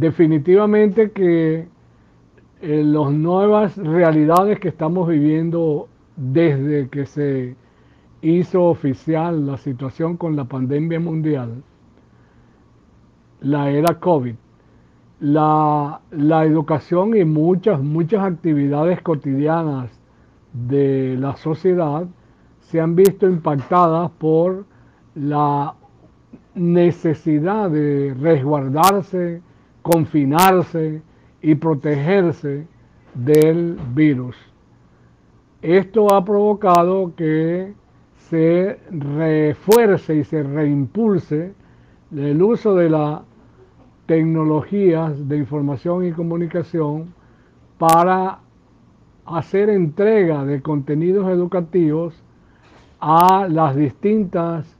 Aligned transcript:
definitivamente 0.00 1.10
que 1.10 1.68
eh, 2.62 2.82
las 2.84 3.12
nuevas 3.12 3.76
realidades 3.76 4.58
que 4.58 4.68
estamos 4.68 5.08
viviendo 5.08 5.88
desde 6.16 6.88
que 6.88 7.04
se 7.04 7.54
hizo 8.22 8.64
oficial 8.64 9.46
la 9.46 9.58
situación 9.58 10.16
con 10.16 10.36
la 10.36 10.44
pandemia 10.44 11.00
mundial, 11.00 11.62
la 13.40 13.70
era 13.70 13.98
COVID, 14.00 14.34
la, 15.20 16.00
la 16.10 16.44
educación 16.44 17.16
y 17.16 17.24
muchas, 17.24 17.82
muchas 17.82 18.24
actividades 18.24 19.02
cotidianas 19.02 19.90
de 20.52 21.16
la 21.18 21.36
sociedad 21.36 22.06
se 22.60 22.80
han 22.80 22.96
visto 22.96 23.28
impactadas 23.28 24.10
por 24.12 24.64
la 25.14 25.74
necesidad 26.54 27.70
de 27.70 28.14
resguardarse, 28.18 29.42
confinarse 29.82 31.02
y 31.42 31.54
protegerse 31.54 32.66
del 33.14 33.78
virus. 33.94 34.36
Esto 35.62 36.12
ha 36.14 36.24
provocado 36.24 37.14
que 37.16 37.72
se 38.28 38.78
refuerce 38.90 40.16
y 40.16 40.24
se 40.24 40.42
reimpulse 40.42 41.52
el 42.16 42.42
uso 42.42 42.74
de 42.74 42.90
las 42.90 43.20
tecnologías 44.06 45.28
de 45.28 45.36
información 45.36 46.06
y 46.06 46.12
comunicación 46.12 47.14
para 47.78 48.40
hacer 49.24 49.70
entrega 49.70 50.44
de 50.44 50.60
contenidos 50.60 51.28
educativos 51.28 52.14
a 53.00 53.46
las 53.48 53.76
distintas 53.76 54.76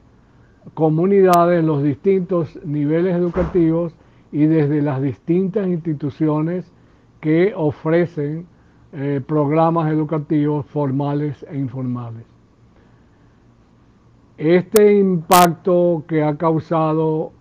comunidades, 0.75 1.65
los 1.65 1.83
distintos 1.83 2.59
niveles 2.65 3.15
educativos 3.17 3.95
y 4.33 4.47
desde 4.47 4.83
las 4.83 5.03
distintas 5.03 5.67
instituciones 5.67 6.73
que 7.21 7.53
ofrecen 7.57 8.47
eh, 8.93 9.21
programas 9.27 9.91
educativos 9.93 10.67
formales 10.67 11.45
e 11.51 11.57
informales. 11.57 12.25
Este 14.37 14.99
impacto 14.99 16.05
que 16.09 16.23
ha 16.23 16.37
causado 16.37 17.33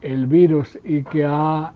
el 0.00 0.26
virus 0.26 0.78
y 0.84 1.04
que 1.04 1.24
ha 1.24 1.72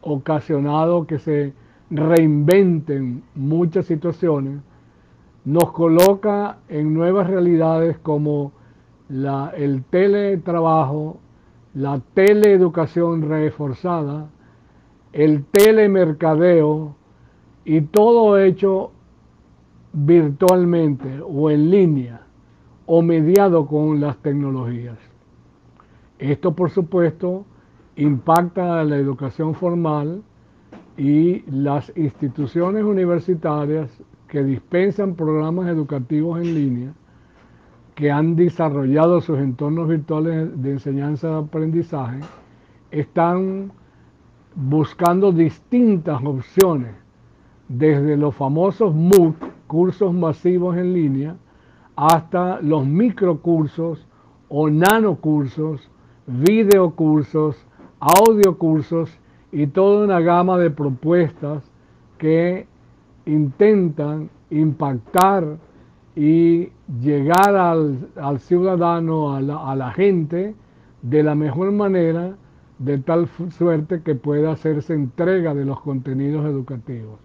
ocasionado 0.00 1.06
que 1.06 1.18
se 1.18 1.52
reinventen 1.90 3.22
muchas 3.34 3.86
situaciones, 3.86 4.60
nos 5.44 5.72
coloca 5.72 6.58
en 6.68 6.92
nuevas 6.92 7.28
realidades 7.28 7.98
como 7.98 8.52
el 9.08 9.84
teletrabajo, 9.84 11.18
la 11.74 12.00
teleeducación 12.14 13.22
reforzada, 13.28 14.28
el 15.12 15.44
telemercadeo 15.44 16.96
y 17.64 17.82
todo 17.82 18.38
hecho 18.38 18.92
virtualmente 19.92 21.20
o 21.22 21.50
en 21.50 21.70
línea 21.70 22.20
o 22.86 23.02
mediado 23.02 23.66
con 23.66 24.00
las 24.00 24.16
tecnologías. 24.18 24.98
Esto, 26.18 26.54
por 26.54 26.70
supuesto, 26.70 27.44
impacta 27.96 28.80
a 28.80 28.84
la 28.84 28.96
educación 28.96 29.54
formal 29.54 30.22
y 30.96 31.42
las 31.50 31.92
instituciones 31.96 32.84
universitarias 32.84 33.90
que 34.28 34.42
dispensan 34.42 35.14
programas 35.14 35.68
educativos 35.68 36.40
en 36.40 36.54
línea, 36.54 36.92
que 37.96 38.12
han 38.12 38.36
desarrollado 38.36 39.22
sus 39.22 39.38
entornos 39.38 39.88
virtuales 39.88 40.62
de 40.62 40.72
enseñanza-aprendizaje, 40.72 42.20
están 42.90 43.72
buscando 44.54 45.32
distintas 45.32 46.22
opciones, 46.22 46.94
desde 47.68 48.16
los 48.18 48.34
famosos 48.34 48.94
MOOC, 48.94 49.36
cursos 49.66 50.12
masivos 50.12 50.76
en 50.76 50.92
línea, 50.92 51.36
hasta 51.96 52.60
los 52.60 52.86
microcursos 52.86 54.06
o 54.50 54.68
nanocursos, 54.68 55.90
videocursos, 56.26 57.56
audiocursos 57.98 59.18
y 59.50 59.68
toda 59.68 60.04
una 60.04 60.20
gama 60.20 60.58
de 60.58 60.70
propuestas 60.70 61.64
que 62.18 62.66
intentan 63.24 64.28
impactar 64.50 65.56
y 66.16 66.70
llegar 67.00 67.54
al, 67.54 68.40
ciudadano, 68.40 69.34
a 69.34 69.40
la, 69.42 69.70
a 69.70 69.76
la 69.76 69.92
gente, 69.92 70.54
de 71.02 71.22
la 71.22 71.34
mejor 71.34 71.70
manera, 71.72 72.34
de 72.78 72.98
tal 72.98 73.28
suerte 73.50 74.02
que 74.02 74.14
pueda 74.14 74.52
hacerse 74.52 74.94
entrega 74.94 75.54
de 75.54 75.66
los 75.66 75.80
contenidos 75.80 76.46
educativos. 76.46 77.20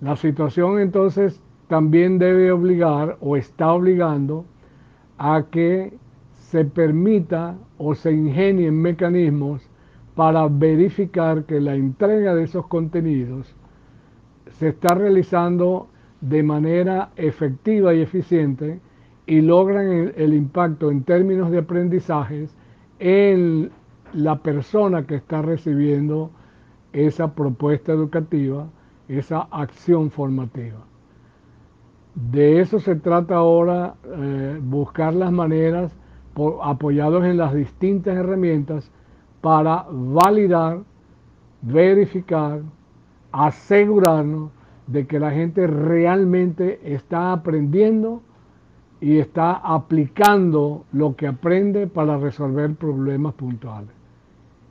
La 0.00 0.16
situación 0.16 0.78
entonces 0.78 1.40
también 1.68 2.18
debe 2.18 2.52
obligar 2.52 3.18
o 3.20 3.36
está 3.36 3.72
obligando 3.72 4.44
a 5.18 5.44
que 5.50 5.96
se 6.32 6.64
permita 6.64 7.56
o 7.78 7.94
se 7.94 8.12
ingenien 8.12 8.80
mecanismos 8.80 9.68
para 10.14 10.46
verificar 10.48 11.44
que 11.44 11.60
la 11.60 11.74
entrega 11.74 12.34
de 12.34 12.44
esos 12.44 12.66
contenidos 12.66 13.54
se 14.50 14.68
está 14.68 14.94
realizando 14.94 15.88
de 16.22 16.42
manera 16.42 17.10
efectiva 17.16 17.92
y 17.92 18.00
eficiente 18.00 18.80
y 19.26 19.40
logran 19.40 20.12
el, 20.16 20.34
impacto 20.34 20.90
en 20.90 21.02
términos 21.02 21.50
de 21.50 21.58
aprendizajes 21.58 22.54
en 23.00 23.70
la 24.14 24.36
persona 24.36 25.04
que 25.04 25.16
está 25.16 25.42
recibiendo 25.42 26.30
esa 26.92 27.34
propuesta 27.34 27.92
educativa, 27.92 28.68
esa 29.08 29.48
acción 29.50 30.10
formativa. 30.10 30.78
De 32.14 32.60
eso 32.60 32.78
se 32.78 32.94
trata 32.94 33.36
ahora, 33.36 33.94
eh, 34.04 34.60
buscar 34.62 35.14
las 35.14 35.32
maneras, 35.32 35.92
apoyados 36.62 37.24
en 37.24 37.36
las 37.36 37.52
distintas 37.52 38.16
herramientas, 38.16 38.90
para 39.40 39.86
validar, 39.90 40.80
verificar, 41.62 42.60
asegurarnos 43.32 44.50
de 44.92 45.06
que 45.06 45.18
la 45.18 45.30
gente 45.30 45.66
realmente 45.66 46.94
está 46.94 47.32
aprendiendo 47.32 48.20
y 49.00 49.18
está 49.18 49.52
aplicando 49.52 50.84
lo 50.92 51.16
que 51.16 51.26
aprende 51.26 51.86
para 51.86 52.18
resolver 52.18 52.74
problemas 52.74 53.34
puntuales. 53.34 53.90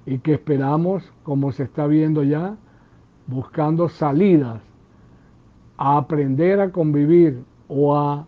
Y 0.05 0.19
que 0.19 0.33
esperamos, 0.33 1.11
como 1.23 1.51
se 1.51 1.63
está 1.63 1.87
viendo 1.87 2.23
ya, 2.23 2.55
buscando 3.25 3.89
salidas 3.89 4.61
a 5.77 5.97
aprender 5.97 6.61
a 6.61 6.71
convivir 6.71 7.43
o 7.67 7.97
a 7.97 8.27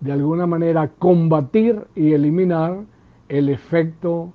de 0.00 0.12
alguna 0.12 0.46
manera 0.46 0.88
combatir 0.98 1.86
y 1.94 2.12
eliminar 2.12 2.80
el 3.28 3.48
efecto 3.48 4.32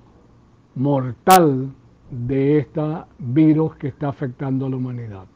mortal 0.74 1.70
de 2.10 2.58
este 2.58 2.82
virus 3.18 3.76
que 3.76 3.88
está 3.88 4.08
afectando 4.08 4.66
a 4.66 4.70
la 4.70 4.76
humanidad. 4.76 5.26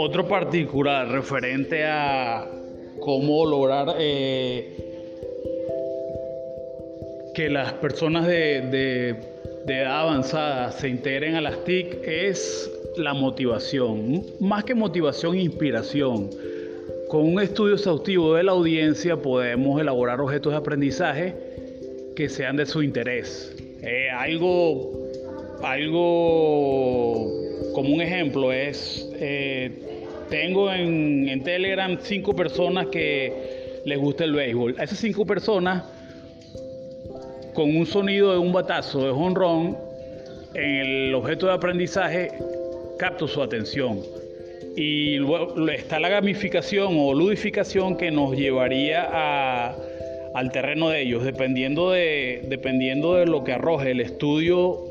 Otro 0.00 0.28
particular 0.28 1.08
referente 1.08 1.84
a 1.84 2.48
cómo 3.00 3.44
lograr 3.44 3.96
eh, 3.98 4.76
que 7.34 7.50
las 7.50 7.72
personas 7.72 8.24
de, 8.28 9.16
edad 9.66 10.02
avanzada 10.02 10.70
se 10.70 10.88
integren 10.88 11.34
a 11.34 11.40
las 11.40 11.64
TIC 11.64 11.98
es 12.04 12.70
la 12.96 13.12
motivación. 13.12 14.24
Más 14.38 14.62
que 14.62 14.76
motivación, 14.76 15.36
inspiración 15.36 16.30
con 17.08 17.24
un 17.24 17.40
estudio 17.40 17.74
exhaustivo 17.74 18.34
de 18.34 18.44
la 18.44 18.52
audiencia 18.52 19.16
podemos 19.16 19.80
elaborar 19.80 20.20
objetos 20.20 20.52
de 20.52 20.58
aprendizaje 20.58 21.34
que 22.14 22.28
sean 22.28 22.56
de 22.56 22.66
su 22.66 22.84
interés. 22.84 23.52
Eh, 23.82 24.08
algo, 24.10 24.92
algo 25.60 27.48
como 27.74 27.94
un 27.94 28.00
ejemplo 28.00 28.52
es, 28.52 29.10
eh, 29.14 29.87
tengo 30.28 30.72
en, 30.72 31.28
en, 31.28 31.42
Telegram 31.42 31.98
cinco 32.00 32.34
personas 32.34 32.86
que 32.86 33.80
les 33.84 33.98
gusta 33.98 34.24
el 34.24 34.32
béisbol. 34.32 34.76
A 34.78 34.84
esas 34.84 34.98
cinco 34.98 35.24
personas, 35.24 35.84
con 37.54 37.76
un 37.76 37.86
sonido 37.86 38.32
de 38.32 38.38
un 38.38 38.52
batazo 38.52 39.02
de 39.02 39.10
honrón, 39.10 39.76
en 40.54 40.74
el 40.74 41.14
objeto 41.14 41.46
de 41.46 41.52
aprendizaje 41.52 42.32
capto 42.98 43.28
su 43.28 43.42
atención 43.42 44.00
y 44.76 45.16
luego 45.16 45.68
está 45.70 45.98
la 45.98 46.08
gamificación 46.08 46.94
o 46.98 47.12
ludificación 47.12 47.96
que 47.96 48.12
nos 48.12 48.36
llevaría 48.36 49.74
al 50.34 50.52
terreno 50.52 50.90
de 50.90 51.02
ellos, 51.02 51.24
dependiendo 51.24 51.90
de, 51.90 52.44
dependiendo 52.48 53.14
de 53.14 53.26
lo 53.26 53.42
que 53.42 53.52
arroje 53.52 53.90
el 53.90 54.00
estudio 54.00 54.84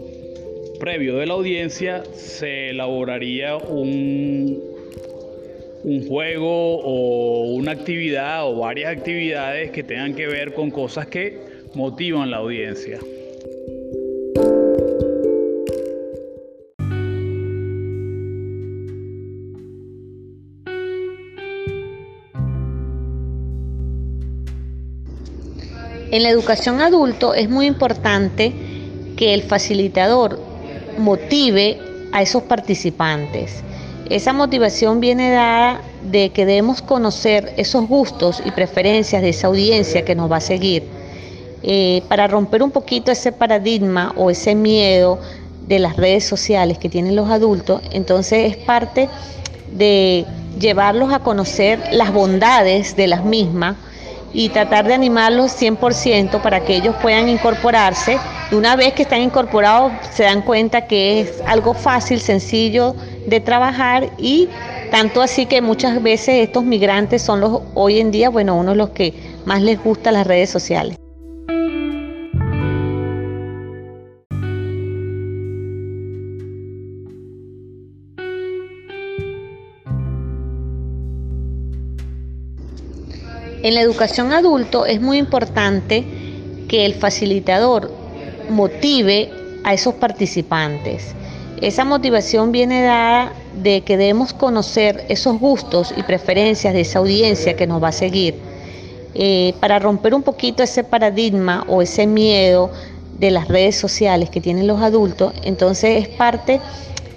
previo 0.78 1.16
de 1.16 1.25
la 1.25 1.36
audiencia, 1.36 2.04
se 2.13 2.72
elaboraría 2.72 3.56
un, 3.56 4.62
un 5.88 6.06
juego 6.06 6.81
o 6.81 7.54
una 7.54 7.72
actividad 7.72 8.45
o 8.45 8.57
varias 8.57 8.92
actividades 8.92 9.72
que 9.72 9.84
tengan 9.84 10.13
que 10.13 10.28
ver 10.28 10.54
con 10.54 10.69
cosas 10.69 11.07
que 11.07 11.39
motivan 11.75 12.30
la 12.30 12.38
audiencia. 12.38 13.00
En 26.12 26.24
la 26.24 26.30
educación 26.30 26.81
adulto 26.81 27.33
es 27.33 27.50
muy 27.50 27.66
importante 27.66 28.51
que 29.16 29.33
el 29.33 29.44
facilitador 29.44 30.38
motive 30.98 31.80
a 32.12 32.22
esos 32.22 32.44
participantes. 32.44 33.63
Esa 34.09 34.31
motivación 34.31 35.01
viene 35.01 35.31
dada 35.31 35.81
de 36.01 36.30
que 36.30 36.45
debemos 36.45 36.81
conocer 36.81 37.54
esos 37.57 37.88
gustos 37.88 38.42
y 38.45 38.51
preferencias 38.51 39.21
de 39.21 39.30
esa 39.30 39.48
audiencia 39.48 40.06
que 40.06 40.15
nos 40.15 40.31
va 40.31 40.38
a 40.38 40.42
seguir. 40.42 40.83
Eh, 41.62 42.04
para 42.07 42.27
romper 42.27 42.63
un 42.63 42.71
poquito 42.71 43.12
ese 43.12 43.33
paradigma 43.33 44.13
o 44.15 44.30
ese 44.30 44.56
miedo 44.56 45.19
de 45.68 45.80
las 45.80 45.98
redes 45.98 46.24
sociales 46.24 46.77
que 46.77 46.88
tienen 46.88 47.18
los 47.18 47.30
adultos, 47.30 47.81
entonces 47.92 48.54
es 48.54 48.57
parte 48.57 49.09
de 49.74 50.25
llevarlos 50.57 51.12
a 51.12 51.19
conocer 51.19 51.81
las 51.92 52.13
bondades 52.13 52.95
de 52.95 53.07
las 53.07 53.25
mismas 53.25 53.75
y 54.33 54.50
tratar 54.50 54.88
de 54.88 54.94
animarlos 54.94 55.51
100% 55.51 56.42
para 56.42 56.62
que 56.62 56.77
ellos 56.77 56.95
puedan 57.01 57.27
incorporarse. 57.27 58.18
Y 58.51 58.56
una 58.56 58.77
vez 58.77 58.94
que 58.94 59.01
están 59.01 59.21
incorporados 59.21 59.92
se 60.13 60.24
dan 60.24 60.44
cuenta 60.44 60.88
que 60.88 61.19
es 61.19 61.42
algo 61.45 61.74
fácil, 61.74 62.21
sencillo 62.21 62.95
de 63.27 63.41
trabajar 63.41 64.09
y 64.18 64.47
tanto 64.89 65.21
así 65.21 65.45
que 65.45 65.62
muchas 65.62 66.01
veces 66.01 66.47
estos 66.47 66.63
migrantes 66.63 67.21
son 67.21 67.41
los 67.41 67.62
hoy 67.75 68.00
en 68.00 68.09
día, 68.09 68.29
bueno, 68.29 68.56
uno 68.56 68.71
de 68.71 68.77
los 68.77 68.89
que 68.91 69.13
más 69.45 69.62
les 69.62 69.83
gusta 69.83 70.12
las 70.12 70.25
redes 70.25 70.50
sociales. 70.50 70.97
En 83.62 83.73
la 83.73 83.81
educación 83.81 84.31
adulto 84.31 84.85
es 84.85 85.01
muy 85.01 85.18
importante 85.18 86.06
que 86.69 86.85
el 86.85 86.94
facilitador 86.94 87.91
motive 88.50 89.30
a 89.65 89.73
esos 89.73 89.95
participantes. 89.95 91.13
Esa 91.62 91.86
motivación 91.86 92.51
viene 92.51 92.83
dada 92.83 93.31
de 93.56 93.81
que 93.81 93.98
debemos 93.98 94.31
conocer 94.31 95.06
esos 95.09 95.39
gustos 95.39 95.92
y 95.98 96.04
preferencias 96.04 96.71
de 96.71 96.81
esa 96.81 97.00
audiencia 97.00 97.56
que 97.56 97.65
nos 97.65 97.81
va 97.81 97.88
a 97.88 97.94
seguir. 97.94 98.36
Eh, 99.15 99.56
para 99.59 99.80
romper 99.80 100.13
un 100.13 100.21
poquito 100.21 100.62
ese 100.62 100.83
paradigma 100.83 101.65
o 101.68 101.81
ese 101.81 102.06
miedo 102.06 102.69
de 103.18 103.31
las 103.31 103.48
redes 103.48 103.75
sociales 103.75 104.30
que 104.30 104.39
tienen 104.39 104.68
los 104.68 104.81
adultos, 104.81 105.33
entonces 105.44 106.04
es 106.04 106.09
parte 106.09 106.62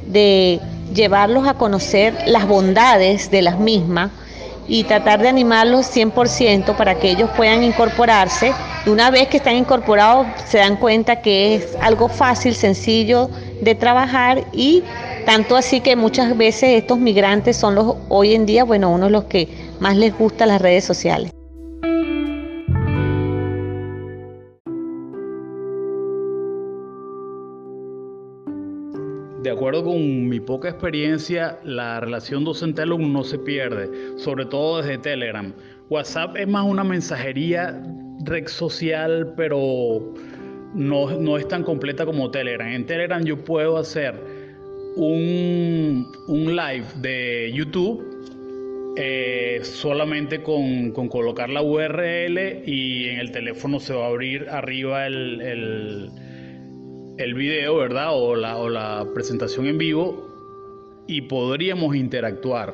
de 0.07 0.59
llevarlos 0.95 1.47
a 1.47 1.55
conocer 1.55 2.17
las 2.27 2.49
bondades 2.49 3.31
de 3.31 3.43
las 3.43 3.59
mismas 3.59 4.11
y 4.67 4.85
tratar 4.85 5.21
de 5.21 5.29
animarlos 5.29 5.95
100% 5.95 6.77
para 6.77 6.95
que 6.95 7.11
ellos 7.11 7.29
puedan 7.37 7.63
incorporarse. 7.63 8.55
Una 8.87 9.11
vez 9.11 9.29
que 9.29 9.37
están 9.37 9.57
incorporados 9.57 10.27
se 10.47 10.57
dan 10.57 10.77
cuenta 10.77 11.21
que 11.21 11.57
es 11.57 11.77
algo 11.83 12.09
fácil, 12.09 12.55
sencillo 12.55 13.29
de 13.61 13.75
trabajar 13.75 14.45
y 14.53 14.83
tanto 15.27 15.57
así 15.57 15.81
que 15.81 15.97
muchas 15.97 16.37
veces 16.37 16.71
estos 16.71 16.99
migrantes 16.99 17.57
son 17.57 17.75
los 17.75 17.97
hoy 18.09 18.35
en 18.35 18.47
día, 18.47 18.65
bueno, 18.65 18.91
uno 18.91 19.07
de 19.07 19.13
los 19.13 19.25
que 19.25 19.49
más 19.81 19.97
les 19.97 20.17
gusta 20.17 20.47
las 20.47 20.61
redes 20.61 20.85
sociales. 20.85 21.33
De 29.43 29.51
acuerdo 29.51 29.85
con 29.85 30.29
mi 30.29 30.39
poca 30.39 30.69
experiencia, 30.69 31.59
la 31.65 31.99
relación 32.01 32.45
docente-alumno 32.45 33.09
no 33.09 33.25
se 33.25 33.39
pierde, 33.39 33.91
sobre 34.19 34.45
todo 34.45 34.83
desde 34.83 34.99
Telegram. 34.99 35.55
WhatsApp 35.89 36.37
es 36.37 36.47
más 36.47 36.67
una 36.67 36.85
mensajería 36.85 37.83
red 38.25 38.47
social, 38.49 39.33
pero 39.37 40.13
no, 40.75 41.37
es 41.39 41.49
tan 41.49 41.63
completa 41.63 42.05
como 42.07 42.31
Telegram. 42.31 42.69
En 42.69 42.87
Telegram 42.87 43.25
yo 43.25 43.45
puedo 43.45 43.77
hacer 43.77 44.15
un, 44.97 46.07
live 46.29 46.87
de 47.01 47.53
YouTube 47.55 48.05
eh, 48.97 49.61
solamente 49.63 50.43
con, 50.43 50.93
colocar 50.93 51.49
la 51.49 51.63
URL 51.63 52.63
y 52.67 53.09
en 53.09 53.19
el 53.21 53.31
teléfono 53.31 53.81
se 53.81 53.95
va 53.95 54.07
a 54.07 54.09
abrir 54.09 54.49
arriba 54.49 55.07
el 55.07 56.11
el 57.21 57.35
video, 57.35 57.77
¿verdad? 57.77 58.09
O 58.13 58.35
la, 58.35 58.57
o 58.57 58.69
la 58.69 59.07
presentación 59.15 59.67
en 59.67 59.79
vivo 59.79 60.27
y 61.07 61.23
podríamos 61.23 61.95
interactuar. 61.95 62.73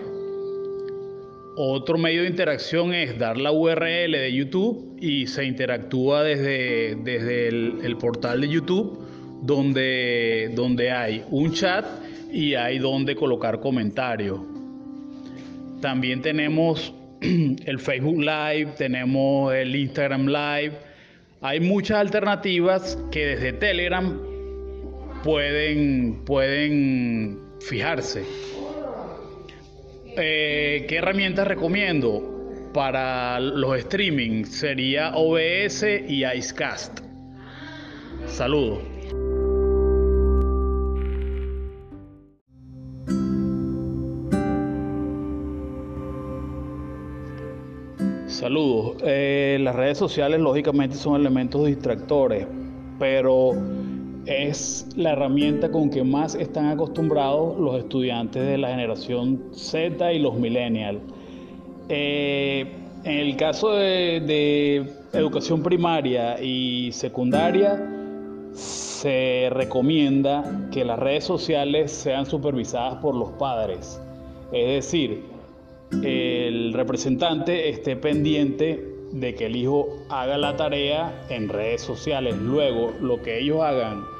Otro 1.58 1.96
medio 1.96 2.20
de 2.20 2.28
interacción 2.28 2.92
es 2.92 3.18
dar 3.18 3.38
la 3.38 3.50
URL 3.50 4.12
de 4.12 4.30
YouTube 4.30 4.98
y 5.00 5.26
se 5.26 5.46
interactúa 5.46 6.22
desde, 6.22 6.96
desde 6.96 7.48
el, 7.48 7.96
portal 7.98 8.42
de 8.42 8.48
YouTube 8.50 9.00
donde, 9.40 10.50
donde 10.54 10.90
hay 10.90 11.24
un 11.30 11.54
chat 11.54 11.86
y 12.30 12.56
hay 12.56 12.78
donde 12.78 13.16
colocar 13.16 13.58
comentarios. 13.60 14.38
También 15.80 16.20
tenemos 16.20 16.92
el 17.22 17.78
Facebook 17.78 18.18
Live, 18.18 18.74
tenemos 18.76 19.54
el 19.54 19.74
Instagram 19.74 20.26
Live. 20.26 20.72
Hay 21.40 21.60
muchas 21.60 22.00
alternativas 22.00 22.98
que 23.10 23.28
desde 23.28 23.54
Telegram 23.54 24.20
pueden, 25.24 26.22
pueden 26.26 27.38
fijarse. 27.60 28.55
Eh, 30.18 30.86
¿Qué 30.88 30.96
herramientas 30.96 31.46
recomiendo? 31.46 32.32
Para 32.72 33.38
los 33.38 33.76
streaming 33.78 34.44
sería 34.44 35.12
OBS 35.14 35.84
y 36.08 36.24
Icecast. 36.24 37.00
Saludos. 38.26 38.78
Saludos. 48.26 48.96
Eh, 49.04 49.58
las 49.60 49.74
redes 49.76 49.98
sociales 49.98 50.40
lógicamente 50.40 50.96
son 50.96 51.20
elementos 51.20 51.66
distractores, 51.66 52.46
pero 52.98 53.52
es 54.26 54.86
la 54.96 55.12
herramienta 55.12 55.70
con 55.70 55.88
que 55.88 56.02
más 56.02 56.34
están 56.34 56.66
acostumbrados 56.66 57.58
los 57.58 57.78
estudiantes 57.78 58.44
de 58.44 58.58
la 58.58 58.68
generación 58.70 59.50
Z 59.52 60.12
y 60.12 60.18
los 60.18 60.34
millennials. 60.34 61.00
Eh, 61.88 62.66
en 63.04 63.18
el 63.18 63.36
caso 63.36 63.70
de, 63.70 64.84
educación 65.12 65.62
primaria 65.62 66.42
y 66.42 66.90
secundaria, 66.92 67.80
se 68.52 69.48
recomienda 69.52 70.68
que 70.72 70.84
las 70.84 70.98
redes 70.98 71.24
sociales 71.24 71.92
sean 71.92 72.26
supervisadas 72.26 72.96
por 72.96 73.14
los 73.14 73.30
padres. 73.32 74.00
Es 74.52 74.84
decir, 74.84 75.22
el 76.02 76.72
representante 76.72 77.68
esté 77.68 77.94
pendiente 77.94 78.84
de 79.12 79.34
que 79.36 79.46
el 79.46 79.56
hijo 79.56 79.88
haga 80.08 80.36
la 80.36 80.56
tarea 80.56 81.26
en 81.30 81.48
redes 81.48 81.82
sociales. 81.82 82.36
Luego, 82.36 82.92
lo 83.00 83.22
que 83.22 83.38
ellos 83.38 83.60
hagan 83.62 84.15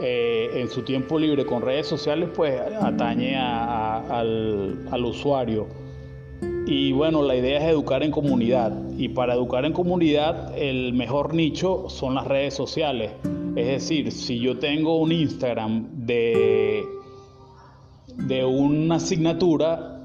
eh, 0.00 0.50
en 0.54 0.68
su 0.68 0.82
tiempo 0.82 1.18
libre 1.18 1.46
con 1.46 1.62
redes 1.62 1.86
sociales, 1.86 2.28
pues 2.34 2.60
atañe 2.80 3.36
al, 3.36 5.04
usuario. 5.04 5.66
Y 6.66 6.92
bueno, 6.92 7.22
la 7.22 7.36
idea 7.36 7.58
es 7.58 7.64
educar 7.64 8.02
en 8.02 8.10
comunidad. 8.10 8.72
Y 8.98 9.08
para 9.08 9.34
educar 9.34 9.64
en 9.64 9.72
comunidad, 9.72 10.56
el 10.58 10.92
mejor 10.92 11.32
nicho 11.32 11.88
son 11.88 12.14
las 12.14 12.26
redes 12.26 12.54
sociales. 12.54 13.12
Es 13.54 13.66
decir, 13.66 14.12
si 14.12 14.38
yo 14.38 14.58
tengo 14.58 14.96
un 14.98 15.12
Instagram 15.12 15.88
de, 16.06 16.84
de 18.16 18.44
una 18.44 18.96
asignatura, 18.96 20.02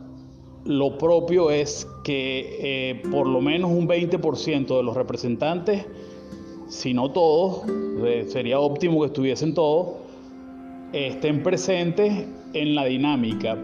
lo 0.65 0.98
propio 0.98 1.51
es 1.51 1.88
que 2.03 2.57
eh, 2.62 3.01
por 3.12 3.27
lo 3.27 3.41
menos 3.41 3.71
un 3.71 3.88
20% 3.88 4.77
de 4.77 4.83
los 4.83 4.95
representantes 4.95 5.86
si 6.72 6.94
no 6.94 7.12
todos, 7.12 7.63
eh, 8.06 8.25
sería 8.30 8.58
óptimo 8.58 9.01
que 9.01 9.08
estuviesen 9.08 9.54
todos, 9.54 9.98
estén 10.94 11.44
presentes 11.44 12.25
en 12.54 12.75
la 12.75 12.86
dinámica 12.86 13.58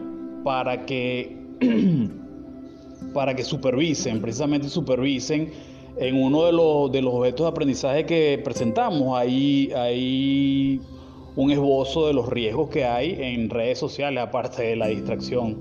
para 0.43 0.85
que, 0.85 1.37
para 3.13 3.33
que 3.33 3.45
supervisen, 3.45 4.21
precisamente 4.21 4.67
supervisen 4.67 5.51
en 5.95 6.21
uno 6.21 6.43
de 6.43 6.51
los, 6.51 6.91
de 6.91 7.01
los 7.01 7.13
objetos 7.13 7.45
de 7.45 7.49
aprendizaje 7.49 8.05
que 8.05 8.41
presentamos. 8.43 9.17
Ahí 9.17 9.71
hay 9.73 10.81
un 11.37 11.49
esbozo 11.49 12.07
de 12.07 12.13
los 12.13 12.27
riesgos 12.27 12.69
que 12.69 12.83
hay 12.83 13.15
en 13.19 13.49
redes 13.49 13.79
sociales, 13.79 14.21
aparte 14.21 14.63
de 14.63 14.75
la 14.75 14.87
distracción. 14.87 15.55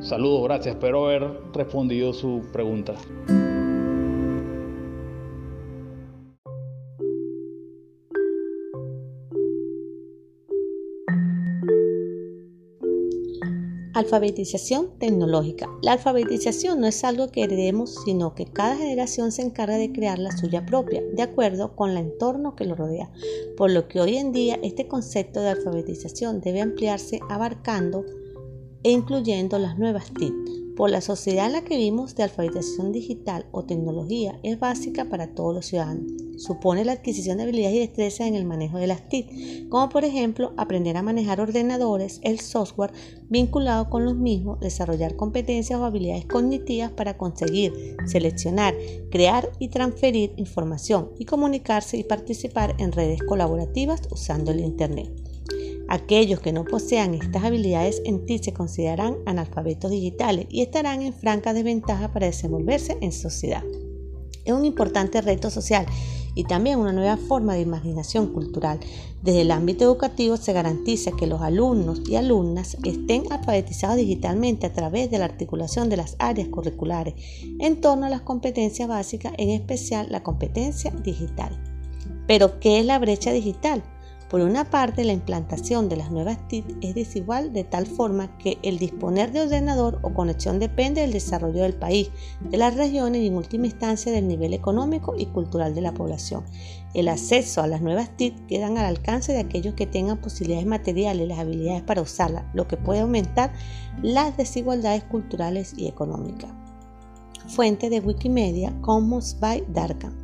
Saludos, 0.00 0.44
gracias. 0.44 0.76
Espero 0.76 1.06
haber 1.06 1.28
respondido 1.52 2.12
su 2.12 2.42
pregunta. 2.52 2.94
Alfabetización 13.94 14.88
tecnológica. 14.98 15.68
La 15.82 15.92
alfabetización 15.92 16.80
no 16.80 16.86
es 16.86 17.04
algo 17.04 17.28
que 17.28 17.42
heredemos, 17.42 17.94
sino 18.06 18.34
que 18.34 18.46
cada 18.46 18.74
generación 18.74 19.32
se 19.32 19.42
encarga 19.42 19.76
de 19.76 19.92
crear 19.92 20.18
la 20.18 20.34
suya 20.34 20.64
propia, 20.64 21.02
de 21.02 21.20
acuerdo 21.20 21.76
con 21.76 21.90
el 21.90 21.98
entorno 21.98 22.56
que 22.56 22.64
lo 22.64 22.74
rodea. 22.74 23.10
Por 23.54 23.70
lo 23.70 23.88
que 23.88 24.00
hoy 24.00 24.16
en 24.16 24.32
día 24.32 24.58
este 24.62 24.88
concepto 24.88 25.40
de 25.40 25.50
alfabetización 25.50 26.40
debe 26.40 26.62
ampliarse 26.62 27.20
abarcando 27.28 28.06
e 28.82 28.90
incluyendo 28.90 29.58
las 29.58 29.78
nuevas 29.78 30.10
TIC. 30.14 30.32
Por 30.74 30.88
la 30.88 31.02
sociedad 31.02 31.46
en 31.46 31.52
la 31.52 31.62
que 31.62 31.76
vivimos 31.76 32.14
de 32.14 32.22
alfabetización 32.22 32.92
digital 32.92 33.44
o 33.52 33.64
tecnología 33.64 34.40
es 34.42 34.58
básica 34.58 35.04
para 35.04 35.34
todos 35.34 35.54
los 35.54 35.66
ciudadanos. 35.66 36.10
Supone 36.38 36.84
la 36.84 36.92
adquisición 36.92 37.36
de 37.36 37.44
habilidades 37.44 37.76
y 37.76 37.80
destrezas 37.80 38.26
en 38.26 38.34
el 38.34 38.44
manejo 38.44 38.78
de 38.78 38.86
las 38.86 39.08
TIC, 39.08 39.68
como 39.68 39.88
por 39.88 40.04
ejemplo 40.04 40.52
aprender 40.56 40.96
a 40.96 41.02
manejar 41.02 41.40
ordenadores, 41.40 42.20
el 42.22 42.40
software 42.40 42.92
vinculado 43.28 43.90
con 43.90 44.04
los 44.04 44.16
mismos, 44.16 44.58
desarrollar 44.60 45.16
competencias 45.16 45.78
o 45.78 45.84
habilidades 45.84 46.26
cognitivas 46.26 46.90
para 46.92 47.16
conseguir, 47.16 47.96
seleccionar, 48.06 48.74
crear 49.10 49.52
y 49.58 49.68
transferir 49.68 50.32
información 50.36 51.10
y 51.18 51.26
comunicarse 51.26 51.96
y 51.96 52.04
participar 52.04 52.74
en 52.78 52.92
redes 52.92 53.22
colaborativas 53.22 54.02
usando 54.10 54.52
el 54.52 54.60
Internet. 54.60 55.10
Aquellos 55.88 56.40
que 56.40 56.52
no 56.52 56.64
posean 56.64 57.14
estas 57.14 57.44
habilidades 57.44 58.00
en 58.06 58.24
ti 58.24 58.38
se 58.38 58.54
considerarán 58.54 59.16
analfabetos 59.26 59.90
digitales 59.90 60.46
y 60.48 60.62
estarán 60.62 61.02
en 61.02 61.12
franca 61.12 61.52
desventaja 61.52 62.12
para 62.12 62.26
desenvolverse 62.26 62.96
en 63.02 63.12
sociedad. 63.12 63.62
Es 64.44 64.52
un 64.52 64.64
importante 64.64 65.20
reto 65.20 65.50
social 65.50 65.86
y 66.34 66.44
también 66.44 66.78
una 66.78 66.92
nueva 66.92 67.16
forma 67.16 67.54
de 67.54 67.60
imaginación 67.60 68.32
cultural. 68.32 68.80
Desde 69.22 69.42
el 69.42 69.50
ámbito 69.50 69.84
educativo 69.84 70.36
se 70.36 70.52
garantiza 70.52 71.12
que 71.12 71.26
los 71.26 71.40
alumnos 71.42 72.02
y 72.08 72.16
alumnas 72.16 72.76
estén 72.84 73.30
alfabetizados 73.30 73.96
digitalmente 73.96 74.66
a 74.66 74.72
través 74.72 75.10
de 75.10 75.18
la 75.18 75.26
articulación 75.26 75.88
de 75.88 75.96
las 75.96 76.16
áreas 76.18 76.48
curriculares 76.48 77.14
en 77.58 77.80
torno 77.80 78.06
a 78.06 78.10
las 78.10 78.22
competencias 78.22 78.88
básicas, 78.88 79.32
en 79.38 79.50
especial 79.50 80.06
la 80.10 80.22
competencia 80.22 80.90
digital. 80.90 81.62
Pero, 82.26 82.60
¿qué 82.60 82.78
es 82.80 82.86
la 82.86 82.98
brecha 82.98 83.32
digital? 83.32 83.82
Por 84.32 84.40
una 84.40 84.64
parte, 84.64 85.04
la 85.04 85.12
implantación 85.12 85.90
de 85.90 85.96
las 85.96 86.10
nuevas 86.10 86.38
TIC 86.48 86.64
es 86.80 86.94
desigual 86.94 87.52
de 87.52 87.64
tal 87.64 87.86
forma 87.86 88.38
que 88.38 88.56
el 88.62 88.78
disponer 88.78 89.30
de 89.30 89.42
ordenador 89.42 89.98
o 90.00 90.14
conexión 90.14 90.58
depende 90.58 91.02
del 91.02 91.12
desarrollo 91.12 91.60
del 91.60 91.74
país, 91.74 92.10
de 92.40 92.56
las 92.56 92.74
regiones 92.74 93.20
y 93.20 93.26
en 93.26 93.34
última 93.34 93.66
instancia 93.66 94.10
del 94.10 94.26
nivel 94.26 94.54
económico 94.54 95.14
y 95.18 95.26
cultural 95.26 95.74
de 95.74 95.82
la 95.82 95.92
población. 95.92 96.44
El 96.94 97.08
acceso 97.08 97.60
a 97.60 97.66
las 97.66 97.82
nuevas 97.82 98.16
TIC 98.16 98.46
quedan 98.46 98.78
al 98.78 98.86
alcance 98.86 99.34
de 99.34 99.40
aquellos 99.40 99.74
que 99.74 99.86
tengan 99.86 100.18
posibilidades 100.18 100.66
materiales 100.66 101.26
y 101.26 101.28
las 101.28 101.38
habilidades 101.38 101.82
para 101.82 102.00
usarlas, 102.00 102.46
lo 102.54 102.66
que 102.66 102.78
puede 102.78 103.00
aumentar 103.00 103.52
las 104.00 104.34
desigualdades 104.38 105.04
culturales 105.04 105.74
y 105.76 105.88
económicas. 105.88 106.50
Fuente 107.48 107.90
de 107.90 108.00
Wikimedia 108.00 108.72
Commons 108.80 109.38
by 109.38 109.62
Darkham. 109.68 110.16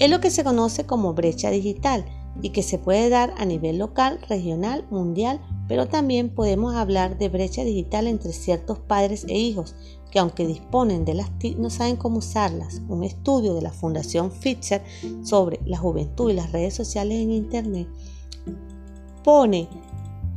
Es 0.00 0.10
lo 0.10 0.20
que 0.20 0.32
se 0.32 0.42
conoce 0.42 0.84
como 0.84 1.14
brecha 1.14 1.50
digital 1.50 2.04
y 2.42 2.50
que 2.50 2.62
se 2.62 2.78
puede 2.78 3.08
dar 3.08 3.34
a 3.38 3.44
nivel 3.44 3.78
local, 3.78 4.20
regional, 4.28 4.86
mundial, 4.90 5.40
pero 5.68 5.86
también 5.86 6.28
podemos 6.28 6.74
hablar 6.74 7.18
de 7.18 7.28
brecha 7.28 7.64
digital 7.64 8.06
entre 8.06 8.32
ciertos 8.32 8.78
padres 8.78 9.24
e 9.28 9.38
hijos 9.38 9.74
que 10.10 10.18
aunque 10.18 10.46
disponen 10.46 11.04
de 11.04 11.14
las 11.14 11.36
TIC 11.38 11.58
no 11.58 11.70
saben 11.70 11.96
cómo 11.96 12.18
usarlas. 12.18 12.80
Un 12.88 13.04
estudio 13.04 13.54
de 13.54 13.62
la 13.62 13.72
Fundación 13.72 14.30
Fisher 14.30 14.82
sobre 15.22 15.60
la 15.64 15.78
juventud 15.78 16.30
y 16.30 16.34
las 16.34 16.52
redes 16.52 16.74
sociales 16.74 17.18
en 17.18 17.32
Internet 17.32 17.88
pone 19.24 19.68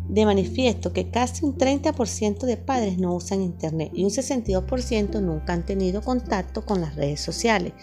de 0.10 0.25
manifiesto 0.25 0.91
que 0.91 1.12
casi 1.12 1.46
un 1.46 1.56
30% 1.56 2.39
de 2.39 2.58
padres 2.58 2.98
no 2.98 3.13
usan 3.13 3.41
Internet 3.41 3.91
y 3.94 4.03
un 4.03 4.10
62% 4.10 5.22
nunca 5.22 5.53
han 5.53 5.65
tenido 5.65 6.01
contacto 6.01 6.65
con 6.65 6.82
las 6.82 6.96
redes 6.96 7.22
sociales. 7.22 7.74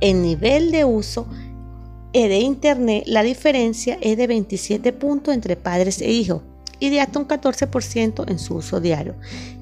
El 0.00 0.22
nivel 0.22 0.72
de 0.72 0.84
uso 0.84 1.26
de 2.12 2.38
Internet, 2.38 3.04
la 3.06 3.22
diferencia 3.22 3.96
es 4.00 4.16
de 4.16 4.26
27 4.26 4.92
puntos 4.92 5.32
entre 5.32 5.56
padres 5.56 6.00
e 6.00 6.10
hijos 6.10 6.42
y 6.80 6.90
de 6.90 7.00
hasta 7.00 7.18
un 7.18 7.28
14% 7.28 8.28
en 8.28 8.38
su 8.38 8.56
uso 8.56 8.80
diario. 8.80 9.14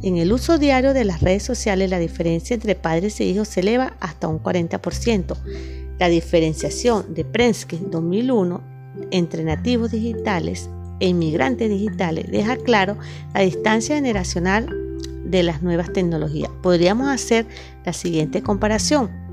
En 0.02 0.17
el 0.17 0.33
uso 0.33 0.57
diario 0.57 0.95
de 0.95 1.05
las 1.05 1.21
redes 1.21 1.43
sociales, 1.43 1.90
la 1.90 1.99
diferencia 1.99 2.55
entre 2.55 2.75
padres 2.75 3.21
e 3.21 3.25
hijos 3.25 3.49
se 3.49 3.61
eleva 3.61 3.97
hasta 4.00 4.28
un 4.28 4.43
40%. 4.43 5.37
La 5.99 6.09
diferenciación 6.09 7.12
de 7.12 7.25
Prensky 7.25 7.81
2001 7.90 8.62
entre 9.11 9.45
nativos 9.45 9.90
digitales 9.90 10.71
e 11.00 11.09
inmigrantes 11.09 11.69
digitales 11.69 12.31
deja 12.31 12.57
claro 12.57 12.97
la 13.35 13.40
distancia 13.40 13.97
generacional 13.97 14.69
de 15.25 15.43
las 15.43 15.62
nuevas 15.62 15.93
tecnologías. 15.93 16.50
Podríamos 16.62 17.09
hacer 17.09 17.47
la 17.85 17.93
siguiente 17.93 18.43
comparación. 18.43 19.27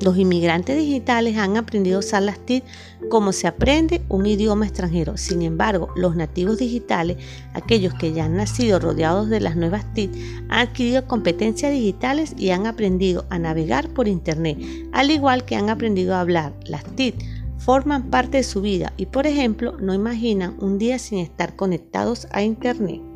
Los 0.00 0.16
inmigrantes 0.16 0.78
digitales 0.78 1.36
han 1.36 1.58
aprendido 1.58 1.96
a 1.96 2.00
usar 2.00 2.22
las 2.22 2.38
TIC 2.38 2.64
como 3.10 3.32
se 3.32 3.46
aprende 3.46 4.00
un 4.08 4.24
idioma 4.24 4.66
extranjero. 4.66 5.18
Sin 5.18 5.42
embargo, 5.42 5.90
los 5.94 6.16
nativos 6.16 6.58
digitales, 6.58 7.18
aquellos 7.52 7.92
que 7.94 8.12
ya 8.12 8.24
han 8.24 8.36
nacido 8.36 8.78
rodeados 8.78 9.28
de 9.28 9.40
las 9.40 9.56
nuevas 9.56 9.92
TIC, 9.92 10.10
han 10.48 10.68
adquirido 10.68 11.06
competencias 11.06 11.72
digitales 11.72 12.34
y 12.38 12.50
han 12.50 12.66
aprendido 12.66 13.26
a 13.28 13.38
navegar 13.38 13.90
por 13.90 14.08
Internet, 14.08 14.58
al 14.92 15.10
igual 15.10 15.44
que 15.44 15.56
han 15.56 15.68
aprendido 15.68 16.14
a 16.14 16.20
hablar. 16.20 16.54
Las 16.64 16.84
TIC 16.84 17.16
forman 17.58 18.08
parte 18.10 18.38
de 18.38 18.44
su 18.44 18.62
vida 18.62 18.94
y, 18.96 19.04
por 19.04 19.26
ejemplo, 19.26 19.76
no 19.78 19.92
imaginan 19.92 20.56
un 20.60 20.78
día 20.78 20.98
sin 20.98 21.18
estar 21.18 21.56
conectados 21.56 22.26
a 22.32 22.42
Internet. 22.42 23.09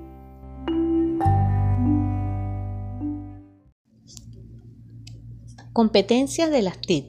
Competencias 5.74 6.52
de 6.52 6.62
las 6.62 6.80
TIC. 6.80 7.06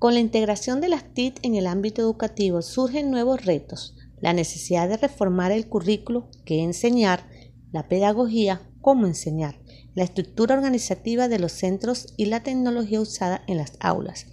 Con 0.00 0.14
la 0.14 0.18
integración 0.18 0.80
de 0.80 0.88
las 0.88 1.14
TIC 1.14 1.38
en 1.44 1.54
el 1.54 1.68
ámbito 1.68 2.02
educativo 2.02 2.62
surgen 2.62 3.12
nuevos 3.12 3.44
retos, 3.44 3.94
la 4.20 4.32
necesidad 4.32 4.88
de 4.88 4.96
reformar 4.96 5.52
el 5.52 5.68
currículo, 5.68 6.28
qué 6.44 6.64
enseñar, 6.64 7.28
la 7.70 7.86
pedagogía, 7.86 8.72
cómo 8.80 9.06
enseñar, 9.06 9.60
la 9.94 10.02
estructura 10.02 10.56
organizativa 10.56 11.28
de 11.28 11.38
los 11.38 11.52
centros 11.52 12.12
y 12.16 12.24
la 12.24 12.42
tecnología 12.42 13.00
usada 13.00 13.44
en 13.46 13.58
las 13.58 13.74
aulas. 13.78 14.26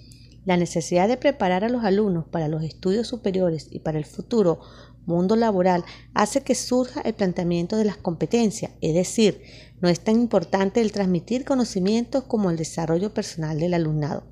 La 0.45 0.57
necesidad 0.57 1.07
de 1.07 1.17
preparar 1.17 1.63
a 1.63 1.69
los 1.69 1.83
alumnos 1.83 2.25
para 2.25 2.47
los 2.47 2.63
estudios 2.63 3.07
superiores 3.07 3.67
y 3.71 3.79
para 3.79 3.97
el 3.97 4.05
futuro 4.05 4.59
mundo 5.05 5.35
laboral 5.35 5.83
hace 6.13 6.41
que 6.41 6.55
surja 6.55 7.01
el 7.01 7.13
planteamiento 7.13 7.77
de 7.77 7.85
las 7.85 7.97
competencias, 7.97 8.71
es 8.81 8.93
decir, 8.93 9.41
no 9.81 9.89
es 9.89 9.99
tan 9.99 10.15
importante 10.15 10.81
el 10.81 10.91
transmitir 10.91 11.45
conocimientos 11.45 12.23
como 12.23 12.49
el 12.49 12.57
desarrollo 12.57 13.13
personal 13.13 13.59
del 13.59 13.73
alumnado. 13.73 14.23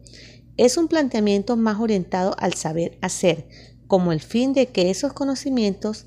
Es 0.58 0.78
un 0.78 0.88
planteamiento 0.88 1.58
más 1.58 1.80
orientado 1.80 2.36
al 2.38 2.54
saber 2.54 2.98
hacer, 3.02 3.48
como 3.88 4.12
el 4.12 4.22
fin 4.22 4.54
de 4.54 4.68
que 4.68 4.90
esos 4.90 5.14
conocimientos 5.14 6.06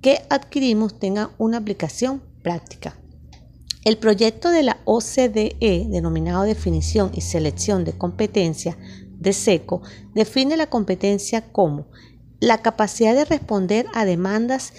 que 0.00 0.22
adquirimos 0.30 0.98
tengan 0.98 1.30
una 1.38 1.58
aplicación 1.58 2.22
práctica. 2.42 2.96
El 3.84 3.96
proyecto 3.96 4.50
de 4.50 4.62
la 4.62 4.78
OCDE, 4.84 5.86
denominado 5.88 6.42
Definición 6.42 7.10
y 7.14 7.22
Selección 7.22 7.84
de 7.84 7.92
Competencias 7.92 8.76
de 9.20 9.32
SECO, 9.32 9.82
define 10.14 10.56
la 10.56 10.66
competencia 10.66 11.52
como 11.52 11.86
la 12.40 12.58
capacidad 12.58 13.14
de 13.14 13.24
responder 13.24 13.86
a 13.94 14.04
demandas 14.04 14.72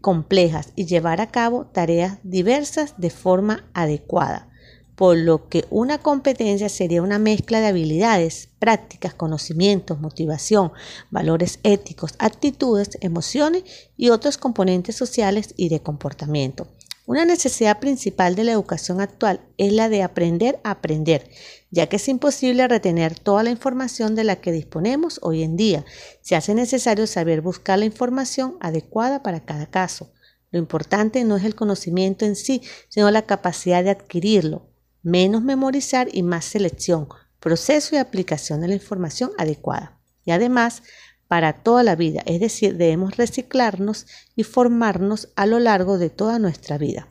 complejas 0.00 0.72
y 0.74 0.86
llevar 0.86 1.20
a 1.20 1.30
cabo 1.30 1.66
tareas 1.66 2.18
diversas 2.22 2.94
de 2.98 3.10
forma 3.10 3.64
adecuada, 3.74 4.48
por 4.96 5.16
lo 5.16 5.48
que 5.48 5.64
una 5.70 5.98
competencia 5.98 6.68
sería 6.68 7.02
una 7.02 7.18
mezcla 7.18 7.60
de 7.60 7.68
habilidades, 7.68 8.48
prácticas, 8.58 9.14
conocimientos, 9.14 10.00
motivación, 10.00 10.72
valores 11.10 11.60
éticos, 11.62 12.14
actitudes, 12.18 12.98
emociones 13.00 13.64
y 13.96 14.10
otros 14.10 14.38
componentes 14.38 14.96
sociales 14.96 15.54
y 15.56 15.68
de 15.68 15.80
comportamiento. 15.80 16.66
Una 17.04 17.24
necesidad 17.24 17.80
principal 17.80 18.36
de 18.36 18.44
la 18.44 18.52
educación 18.52 19.00
actual 19.00 19.40
es 19.58 19.72
la 19.72 19.88
de 19.88 20.04
aprender 20.04 20.60
a 20.62 20.70
aprender, 20.70 21.28
ya 21.72 21.88
que 21.88 21.96
es 21.96 22.08
imposible 22.08 22.68
retener 22.68 23.18
toda 23.18 23.42
la 23.42 23.50
información 23.50 24.14
de 24.14 24.22
la 24.22 24.36
que 24.36 24.52
disponemos 24.52 25.18
hoy 25.22 25.42
en 25.42 25.56
día. 25.56 25.84
Se 26.20 26.36
hace 26.36 26.54
necesario 26.54 27.08
saber 27.08 27.40
buscar 27.40 27.80
la 27.80 27.86
información 27.86 28.56
adecuada 28.60 29.20
para 29.24 29.40
cada 29.40 29.66
caso. 29.66 30.12
Lo 30.52 30.60
importante 30.60 31.24
no 31.24 31.36
es 31.36 31.42
el 31.44 31.56
conocimiento 31.56 32.24
en 32.24 32.36
sí, 32.36 32.62
sino 32.88 33.10
la 33.10 33.22
capacidad 33.22 33.82
de 33.82 33.90
adquirirlo. 33.90 34.68
Menos 35.02 35.42
memorizar 35.42 36.08
y 36.12 36.22
más 36.22 36.44
selección, 36.44 37.08
proceso 37.40 37.96
y 37.96 37.98
aplicación 37.98 38.60
de 38.60 38.68
la 38.68 38.74
información 38.74 39.32
adecuada. 39.38 39.98
Y 40.24 40.30
además, 40.30 40.84
para 41.32 41.54
toda 41.54 41.82
la 41.82 41.96
vida, 41.96 42.20
es 42.26 42.40
decir, 42.40 42.76
debemos 42.76 43.16
reciclarnos 43.16 44.06
y 44.36 44.42
formarnos 44.42 45.30
a 45.34 45.46
lo 45.46 45.60
largo 45.60 45.96
de 45.96 46.10
toda 46.10 46.38
nuestra 46.38 46.76
vida. 46.76 47.08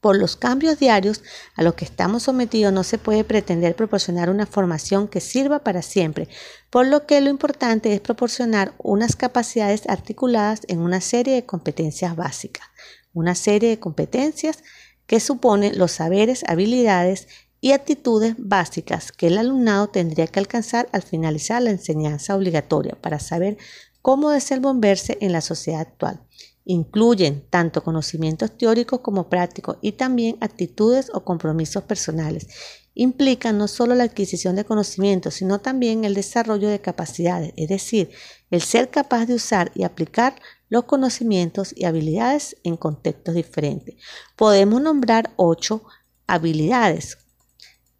Por 0.00 0.16
los 0.16 0.34
cambios 0.34 0.78
diarios 0.78 1.22
a 1.54 1.62
los 1.62 1.74
que 1.74 1.84
estamos 1.84 2.22
sometidos 2.22 2.72
no 2.72 2.84
se 2.84 2.96
puede 2.96 3.22
pretender 3.22 3.76
proporcionar 3.76 4.30
una 4.30 4.46
formación 4.46 5.08
que 5.08 5.20
sirva 5.20 5.58
para 5.58 5.82
siempre, 5.82 6.26
por 6.70 6.86
lo 6.86 7.04
que 7.04 7.20
lo 7.20 7.28
importante 7.28 7.92
es 7.92 8.00
proporcionar 8.00 8.72
unas 8.78 9.14
capacidades 9.14 9.86
articuladas 9.90 10.62
en 10.68 10.78
una 10.78 11.02
serie 11.02 11.34
de 11.34 11.44
competencias 11.44 12.16
básicas, 12.16 12.66
una 13.12 13.34
serie 13.34 13.68
de 13.68 13.78
competencias 13.78 14.64
que 15.06 15.20
suponen 15.20 15.78
los 15.78 15.92
saberes, 15.92 16.44
habilidades 16.48 17.28
y 17.64 17.72
actitudes 17.72 18.34
básicas 18.36 19.10
que 19.10 19.28
el 19.28 19.38
alumnado 19.38 19.86
tendría 19.86 20.26
que 20.26 20.38
alcanzar 20.38 20.86
al 20.92 21.00
finalizar 21.00 21.62
la 21.62 21.70
enseñanza 21.70 22.36
obligatoria 22.36 22.94
para 23.00 23.18
saber 23.18 23.56
cómo 24.02 24.28
desenvolverse 24.28 25.16
en 25.22 25.32
la 25.32 25.40
sociedad 25.40 25.80
actual. 25.80 26.20
Incluyen 26.66 27.42
tanto 27.48 27.82
conocimientos 27.82 28.58
teóricos 28.58 29.00
como 29.00 29.30
prácticos 29.30 29.78
y 29.80 29.92
también 29.92 30.36
actitudes 30.42 31.10
o 31.14 31.24
compromisos 31.24 31.84
personales. 31.84 32.48
Implican 32.92 33.56
no 33.56 33.66
solo 33.66 33.94
la 33.94 34.04
adquisición 34.04 34.56
de 34.56 34.66
conocimientos, 34.66 35.32
sino 35.32 35.58
también 35.58 36.04
el 36.04 36.12
desarrollo 36.12 36.68
de 36.68 36.82
capacidades, 36.82 37.54
es 37.56 37.70
decir, 37.70 38.10
el 38.50 38.60
ser 38.60 38.90
capaz 38.90 39.24
de 39.24 39.36
usar 39.36 39.72
y 39.74 39.84
aplicar 39.84 40.36
los 40.68 40.84
conocimientos 40.84 41.72
y 41.74 41.86
habilidades 41.86 42.58
en 42.62 42.76
contextos 42.76 43.34
diferentes. 43.34 43.94
Podemos 44.36 44.82
nombrar 44.82 45.30
ocho 45.36 45.82
habilidades. 46.26 47.23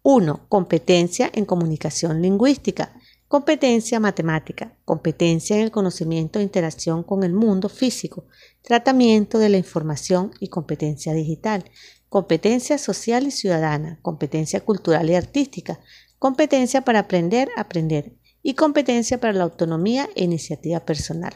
1. 0.07 0.45
Competencia 0.49 1.31
en 1.33 1.45
comunicación 1.45 2.21
lingüística. 2.21 2.93
Competencia 3.27 3.99
matemática, 3.99 4.77
competencia 4.85 5.55
en 5.55 5.63
el 5.63 5.71
conocimiento 5.71 6.37
de 6.37 6.43
interacción 6.43 7.01
con 7.01 7.23
el 7.23 7.33
mundo 7.33 7.69
físico, 7.69 8.27
tratamiento 8.61 9.39
de 9.39 9.49
la 9.49 9.57
información 9.57 10.29
y 10.39 10.49
competencia 10.49 11.11
digital, 11.11 11.65
competencia 12.07 12.77
social 12.77 13.25
y 13.25 13.31
ciudadana, 13.31 13.97
competencia 14.03 14.63
cultural 14.63 15.09
y 15.09 15.15
artística, 15.15 15.79
competencia 16.19 16.81
para 16.81 16.99
aprender, 16.99 17.49
aprender 17.57 18.13
y 18.43 18.53
competencia 18.53 19.19
para 19.19 19.33
la 19.33 19.45
autonomía 19.45 20.07
e 20.15 20.23
iniciativa 20.23 20.81
personal. 20.81 21.33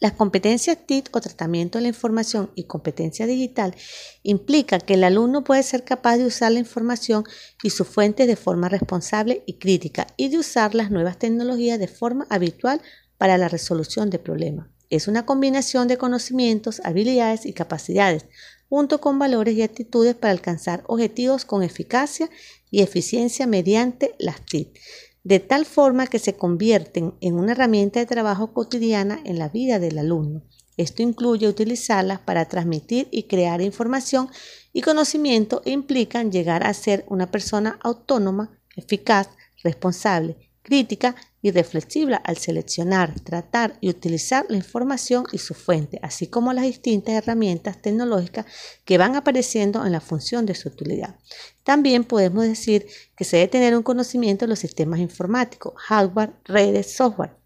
Las 0.00 0.12
competencias 0.12 0.78
TIC 0.86 1.14
o 1.14 1.20
tratamiento 1.20 1.76
de 1.76 1.82
la 1.82 1.88
información 1.88 2.50
y 2.54 2.64
competencia 2.64 3.26
digital 3.26 3.76
implica 4.22 4.80
que 4.80 4.94
el 4.94 5.04
alumno 5.04 5.44
puede 5.44 5.62
ser 5.62 5.84
capaz 5.84 6.16
de 6.16 6.24
usar 6.24 6.52
la 6.52 6.58
información 6.58 7.24
y 7.62 7.68
sus 7.68 7.86
fuentes 7.86 8.26
de 8.26 8.36
forma 8.36 8.70
responsable 8.70 9.44
y 9.44 9.58
crítica 9.58 10.06
y 10.16 10.30
de 10.30 10.38
usar 10.38 10.74
las 10.74 10.90
nuevas 10.90 11.18
tecnologías 11.18 11.78
de 11.78 11.86
forma 11.86 12.26
habitual 12.30 12.80
para 13.18 13.36
la 13.36 13.48
resolución 13.48 14.08
de 14.08 14.18
problemas. 14.18 14.68
Es 14.88 15.06
una 15.06 15.26
combinación 15.26 15.86
de 15.86 15.98
conocimientos, 15.98 16.80
habilidades 16.82 17.44
y 17.44 17.52
capacidades, 17.52 18.24
junto 18.70 19.02
con 19.02 19.18
valores 19.18 19.54
y 19.54 19.62
actitudes 19.62 20.14
para 20.14 20.32
alcanzar 20.32 20.82
objetivos 20.86 21.44
con 21.44 21.62
eficacia 21.62 22.30
y 22.70 22.80
eficiencia 22.80 23.46
mediante 23.46 24.14
las 24.18 24.40
TIC 24.46 24.80
de 25.24 25.40
tal 25.40 25.66
forma 25.66 26.06
que 26.06 26.18
se 26.18 26.34
convierten 26.34 27.14
en 27.20 27.34
una 27.34 27.52
herramienta 27.52 28.00
de 28.00 28.06
trabajo 28.06 28.52
cotidiana 28.52 29.20
en 29.24 29.38
la 29.38 29.48
vida 29.48 29.78
del 29.78 29.98
alumno. 29.98 30.42
Esto 30.76 31.02
incluye 31.02 31.46
utilizarlas 31.46 32.20
para 32.20 32.46
transmitir 32.46 33.08
y 33.10 33.24
crear 33.24 33.60
información 33.60 34.28
y 34.72 34.80
conocimiento 34.80 35.62
e 35.64 35.70
implican 35.70 36.32
llegar 36.32 36.66
a 36.66 36.72
ser 36.74 37.04
una 37.08 37.30
persona 37.30 37.78
autónoma, 37.82 38.58
eficaz, 38.76 39.28
responsable 39.62 40.49
crítica 40.62 41.16
y 41.42 41.50
reflexiva 41.50 42.16
al 42.16 42.36
seleccionar, 42.36 43.18
tratar 43.20 43.76
y 43.80 43.88
utilizar 43.88 44.44
la 44.48 44.56
información 44.56 45.24
y 45.32 45.38
su 45.38 45.54
fuente, 45.54 45.98
así 46.02 46.26
como 46.26 46.52
las 46.52 46.64
distintas 46.64 47.14
herramientas 47.14 47.80
tecnológicas 47.80 48.46
que 48.84 48.98
van 48.98 49.16
apareciendo 49.16 49.84
en 49.84 49.92
la 49.92 50.00
función 50.00 50.46
de 50.46 50.54
su 50.54 50.68
utilidad. 50.68 51.16
También 51.64 52.04
podemos 52.04 52.44
decir 52.44 52.86
que 53.16 53.24
se 53.24 53.38
debe 53.38 53.48
tener 53.48 53.76
un 53.76 53.82
conocimiento 53.82 54.44
de 54.44 54.50
los 54.50 54.58
sistemas 54.58 55.00
informáticos, 55.00 55.74
hardware, 55.76 56.34
redes, 56.44 56.94
software, 56.94 57.36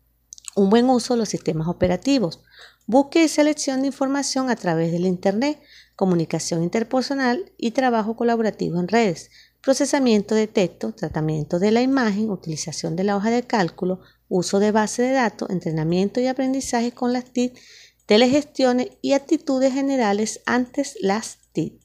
un 0.57 0.71
buen 0.71 0.89
uso 0.89 1.15
de 1.15 1.19
los 1.19 1.29
sistemas 1.29 1.69
operativos, 1.69 2.41
búsqueda 2.87 3.25
y 3.25 3.29
selección 3.29 3.81
de 3.81 3.89
información 3.89 4.51
a 4.51 4.57
través 4.57 4.93
del 4.93 5.07
Internet, 5.07 5.61
comunicación 5.97 6.63
interpersonal 6.63 7.53
y 7.57 7.71
trabajo 7.71 8.17
colaborativo 8.17 8.81
en 8.81 8.89
redes, 8.89 9.31
procesamiento 9.65 10.35
de 10.35 10.47
texto, 10.47 10.93
tratamiento 10.93 11.59
de 11.59 11.71
la 11.71 11.81
imagen, 11.81 12.31
utilización 12.31 12.97
de 12.97 13.05
la 13.05 13.17
hoja 13.17 13.31
de 13.31 13.45
cálculo, 13.45 14.01
uso 14.29 14.61
de 14.61 14.73
base 14.73 15.03
de 15.03 15.13
datos, 15.13 15.49
entrenamiento 15.49 16.21
y 16.21 16.27
aprendizaje 16.27 16.93
con 16.93 17.13
las 17.13 17.33
TIC, 17.33 17.59
telegestiones 18.05 18.89
y 19.01 19.13
actitudes 19.13 19.73
generales 19.73 20.43
antes 20.45 20.97
las 21.01 21.39
TIC. 21.53 21.81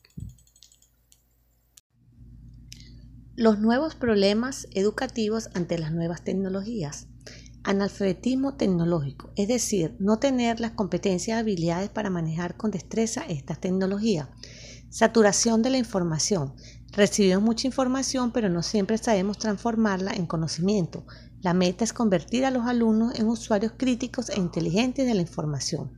Los 3.36 3.60
nuevos 3.60 3.96
problemas 3.96 4.68
educativos 4.74 5.50
ante 5.54 5.78
las 5.78 5.94
nuevas 5.94 6.26
tecnologías. 6.26 7.08
Analfabetismo 7.64 8.56
tecnológico, 8.56 9.32
es 9.38 9.48
decir, 9.48 9.96
no 10.00 10.20
tener 10.20 10.60
las 10.60 10.72
competencias 10.72 11.38
y 11.38 11.40
habilidades 11.40 11.90
para 11.90 12.10
manejar 12.10 12.58
con 12.58 12.72
destreza 12.72 13.24
estas 13.30 13.62
tecnologías. 13.62 14.28
Saturación 14.90 15.62
de 15.62 15.70
la 15.70 15.78
información, 15.78 16.56
Recibimos 16.94 17.44
mucha 17.44 17.68
información, 17.68 18.32
pero 18.32 18.50
no 18.50 18.64
siempre 18.64 18.98
sabemos 18.98 19.38
transformarla 19.38 20.12
en 20.12 20.26
conocimiento. 20.26 21.06
La 21.42 21.54
meta 21.54 21.84
es 21.84 21.94
convertir 21.94 22.46
a 22.46 22.52
los 22.52 22.66
alumnos 22.66 23.18
en 23.18 23.28
usuarios 23.28 23.74
críticos 23.78 24.30
e 24.30 24.40
inteligentes 24.40 25.06
de 25.06 25.14
la 25.14 25.22
información. 25.22 25.92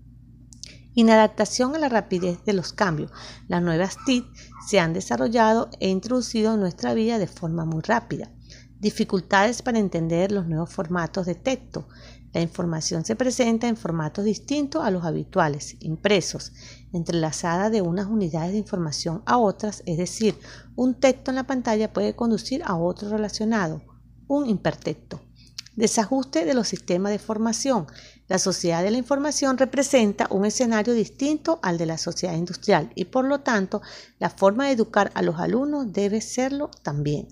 Inadaptación 0.93 1.73
a 1.73 1.79
la 1.79 1.87
rapidez 1.87 2.43
de 2.43 2.53
los 2.53 2.73
cambios. 2.73 3.11
Las 3.47 3.63
nuevas 3.63 3.95
TIC 4.05 4.25
se 4.67 4.79
han 4.79 4.91
desarrollado 4.93 5.69
e 5.79 5.87
introducido 5.87 6.53
en 6.53 6.59
nuestra 6.59 6.93
vida 6.93 7.17
de 7.17 7.27
forma 7.27 7.63
muy 7.63 7.81
rápida. 7.81 8.29
Dificultades 8.79 9.61
para 9.61 9.79
entender 9.79 10.31
los 10.31 10.47
nuevos 10.47 10.73
formatos 10.73 11.25
de 11.25 11.35
texto. 11.35 11.87
La 12.33 12.41
información 12.41 13.03
se 13.03 13.15
presenta 13.15 13.67
en 13.67 13.75
formatos 13.75 14.23
distintos 14.23 14.83
a 14.83 14.91
los 14.91 15.03
habituales, 15.03 15.75
impresos, 15.79 16.53
entrelazada 16.93 17.69
de 17.69 17.81
unas 17.81 18.07
unidades 18.07 18.53
de 18.53 18.59
información 18.59 19.21
a 19.25 19.37
otras, 19.37 19.83
es 19.85 19.97
decir, 19.97 20.37
un 20.75 20.93
texto 20.93 21.31
en 21.31 21.35
la 21.35 21.47
pantalla 21.47 21.91
puede 21.91 22.15
conducir 22.15 22.61
a 22.63 22.75
otro 22.77 23.09
relacionado, 23.09 23.81
un 24.27 24.49
hipertexto. 24.49 25.21
Desajuste 25.75 26.45
de 26.45 26.53
los 26.53 26.67
sistemas 26.67 27.11
de 27.11 27.19
formación. 27.19 27.87
La 28.27 28.39
sociedad 28.39 28.83
de 28.83 28.91
la 28.91 28.97
información 28.97 29.57
representa 29.57 30.27
un 30.29 30.45
escenario 30.45 30.93
distinto 30.93 31.59
al 31.63 31.77
de 31.77 31.85
la 31.85 31.97
sociedad 31.97 32.35
industrial 32.35 32.91
y 32.95 33.05
por 33.05 33.25
lo 33.25 33.39
tanto 33.39 33.81
la 34.19 34.29
forma 34.29 34.67
de 34.67 34.73
educar 34.73 35.11
a 35.15 35.21
los 35.21 35.39
alumnos 35.39 35.91
debe 35.91 36.21
serlo 36.21 36.69
también. 36.83 37.27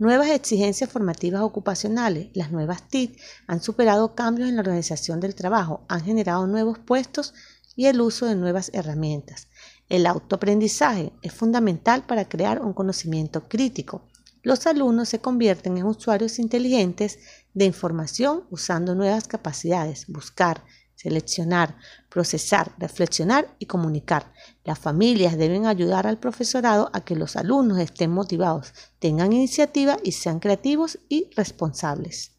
Nuevas 0.00 0.28
exigencias 0.28 0.92
formativas 0.92 1.42
ocupacionales. 1.42 2.28
Las 2.34 2.52
nuevas 2.52 2.88
TIC 2.88 3.20
han 3.48 3.60
superado 3.60 4.14
cambios 4.14 4.48
en 4.48 4.54
la 4.54 4.60
organización 4.60 5.18
del 5.18 5.34
trabajo, 5.34 5.84
han 5.88 6.04
generado 6.04 6.46
nuevos 6.46 6.78
puestos 6.78 7.34
y 7.74 7.86
el 7.86 8.00
uso 8.00 8.26
de 8.26 8.36
nuevas 8.36 8.70
herramientas. 8.74 9.48
El 9.88 10.06
autoaprendizaje 10.06 11.12
es 11.22 11.32
fundamental 11.32 12.06
para 12.06 12.28
crear 12.28 12.62
un 12.62 12.74
conocimiento 12.74 13.48
crítico. 13.48 14.04
Los 14.44 14.68
alumnos 14.68 15.08
se 15.08 15.18
convierten 15.18 15.76
en 15.78 15.86
usuarios 15.86 16.38
inteligentes 16.38 17.18
de 17.54 17.64
información 17.64 18.44
usando 18.50 18.94
nuevas 18.94 19.26
capacidades, 19.26 20.06
buscar, 20.06 20.62
seleccionar, 20.98 21.76
procesar, 22.08 22.74
reflexionar 22.76 23.54
y 23.60 23.66
comunicar. 23.66 24.32
Las 24.64 24.80
familias 24.80 25.38
deben 25.38 25.64
ayudar 25.64 26.08
al 26.08 26.18
profesorado 26.18 26.90
a 26.92 27.04
que 27.04 27.14
los 27.14 27.36
alumnos 27.36 27.78
estén 27.78 28.10
motivados, 28.10 28.72
tengan 28.98 29.32
iniciativa 29.32 29.98
y 30.02 30.10
sean 30.10 30.40
creativos 30.40 30.98
y 31.08 31.30
responsables. 31.36 32.32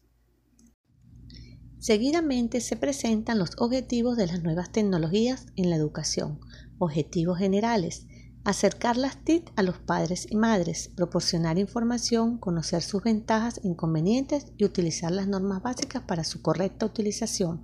Seguidamente 1.78 2.60
se 2.60 2.76
presentan 2.76 3.38
los 3.38 3.52
objetivos 3.56 4.18
de 4.18 4.26
las 4.26 4.42
nuevas 4.42 4.70
tecnologías 4.70 5.46
en 5.56 5.70
la 5.70 5.76
educación. 5.76 6.38
Objetivos 6.78 7.38
generales. 7.38 8.06
Acercar 8.42 8.96
las 8.96 9.22
TIC 9.22 9.52
a 9.56 9.62
los 9.62 9.78
padres 9.80 10.26
y 10.30 10.34
madres, 10.34 10.90
proporcionar 10.96 11.58
información, 11.58 12.38
conocer 12.38 12.80
sus 12.80 13.02
ventajas, 13.02 13.60
inconvenientes 13.62 14.46
y 14.56 14.64
utilizar 14.64 15.12
las 15.12 15.28
normas 15.28 15.62
básicas 15.62 16.02
para 16.04 16.24
su 16.24 16.40
correcta 16.40 16.86
utilización. 16.86 17.60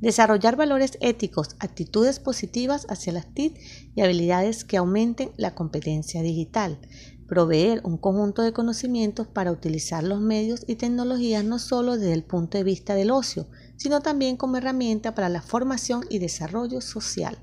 Desarrollar 0.00 0.56
valores 0.56 0.98
éticos, 1.00 1.54
actitudes 1.60 2.18
positivas 2.18 2.84
hacia 2.88 3.12
las 3.12 3.32
TIC 3.32 3.60
y 3.94 4.00
habilidades 4.00 4.64
que 4.64 4.76
aumenten 4.76 5.30
la 5.36 5.54
competencia 5.54 6.20
digital. 6.20 6.80
Proveer 7.28 7.80
un 7.84 7.96
conjunto 7.96 8.42
de 8.42 8.52
conocimientos 8.52 9.28
para 9.28 9.52
utilizar 9.52 10.02
los 10.02 10.20
medios 10.20 10.64
y 10.66 10.74
tecnologías 10.74 11.44
no 11.44 11.60
solo 11.60 11.96
desde 11.96 12.14
el 12.14 12.24
punto 12.24 12.58
de 12.58 12.64
vista 12.64 12.96
del 12.96 13.12
ocio, 13.12 13.46
sino 13.76 14.00
también 14.00 14.36
como 14.36 14.56
herramienta 14.56 15.14
para 15.14 15.28
la 15.28 15.42
formación 15.42 16.04
y 16.10 16.18
desarrollo 16.18 16.80
social. 16.80 17.38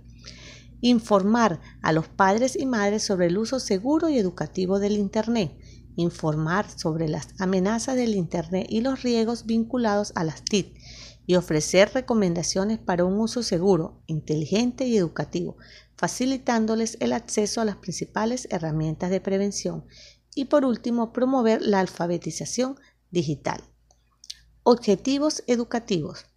Informar 0.88 1.62
a 1.82 1.92
los 1.94 2.10
padres 2.10 2.56
y 2.56 2.68
madres 2.68 3.02
sobre 3.02 3.26
el 3.26 3.40
uso 3.40 3.60
seguro 3.60 4.08
y 4.08 4.20
educativo 4.20 4.78
del 4.78 4.98
Internet. 4.98 5.58
Informar 5.96 6.68
sobre 6.70 7.10
las 7.10 7.30
amenazas 7.40 7.96
del 7.96 8.14
Internet 8.14 8.68
y 8.70 8.82
los 8.82 9.02
riesgos 9.02 9.48
vinculados 9.48 10.12
a 10.14 10.24
las 10.24 10.44
TIC 10.44 10.78
y 11.26 11.38
ofrecer 11.38 11.90
recomendaciones 11.96 12.78
para 12.78 13.04
un 13.04 13.20
uso 13.20 13.42
seguro, 13.42 14.04
inteligente 14.06 14.86
y 14.86 14.96
educativo. 14.96 15.58
facilitándoles 15.98 16.98
el 17.00 17.14
acceso 17.14 17.62
a 17.62 17.66
las 17.66 17.78
principales 17.78 18.48
herramientas 18.52 19.10
de 19.10 19.22
prevención. 19.22 19.86
Y 20.36 20.46
por 20.46 20.66
último, 20.66 21.12
promover 21.14 21.64
la 21.64 21.80
alfabetización 21.80 22.76
digital. 23.10 23.64
Objetivos 24.62 25.44
educativos. 25.48 26.28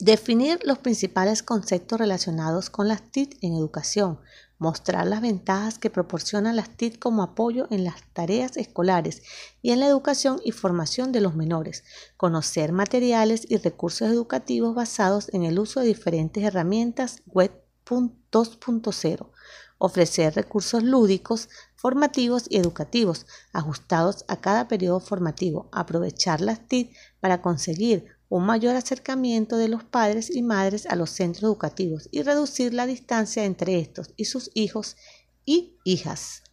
Definir 0.00 0.60
los 0.64 0.78
principales 0.78 1.42
conceptos 1.42 1.98
relacionados 1.98 2.70
con 2.70 2.88
las 2.88 3.02
TIC 3.02 3.36
en 3.42 3.52
educación, 3.52 4.18
mostrar 4.56 5.06
las 5.06 5.20
ventajas 5.20 5.78
que 5.78 5.90
proporcionan 5.90 6.56
las 6.56 6.70
TIC 6.70 6.98
como 6.98 7.22
apoyo 7.22 7.66
en 7.70 7.84
las 7.84 7.96
tareas 8.14 8.56
escolares 8.56 9.20
y 9.60 9.72
en 9.72 9.80
la 9.80 9.86
educación 9.86 10.40
y 10.42 10.52
formación 10.52 11.12
de 11.12 11.20
los 11.20 11.36
menores, 11.36 11.84
conocer 12.16 12.72
materiales 12.72 13.44
y 13.46 13.58
recursos 13.58 14.08
educativos 14.08 14.74
basados 14.74 15.28
en 15.34 15.42
el 15.42 15.58
uso 15.58 15.80
de 15.80 15.88
diferentes 15.88 16.44
herramientas 16.44 17.20
web 17.26 17.52
2.0, 17.84 19.30
ofrecer 19.76 20.34
recursos 20.34 20.82
lúdicos, 20.82 21.50
formativos 21.76 22.46
y 22.48 22.56
educativos 22.56 23.26
ajustados 23.52 24.24
a 24.28 24.40
cada 24.40 24.66
periodo 24.66 25.00
formativo, 25.00 25.68
aprovechar 25.72 26.40
las 26.40 26.66
TIC 26.66 26.96
para 27.20 27.42
conseguir 27.42 28.18
un 28.30 28.46
mayor 28.46 28.76
acercamiento 28.76 29.58
de 29.58 29.68
los 29.68 29.84
padres 29.84 30.34
y 30.34 30.42
madres 30.42 30.86
a 30.86 30.94
los 30.94 31.10
centros 31.10 31.42
educativos 31.42 32.08
y 32.12 32.22
reducir 32.22 32.72
la 32.72 32.86
distancia 32.86 33.44
entre 33.44 33.80
estos 33.80 34.14
y 34.16 34.26
sus 34.26 34.50
hijos 34.54 34.96
y 35.44 35.74
hijas. 35.84 36.44